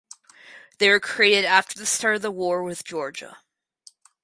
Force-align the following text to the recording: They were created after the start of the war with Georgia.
They 0.79 0.89
were 0.89 0.99
created 0.99 1.45
after 1.45 1.77
the 1.77 1.85
start 1.85 2.15
of 2.15 2.21
the 2.23 2.31
war 2.31 2.63
with 2.63 2.83
Georgia. 2.83 3.37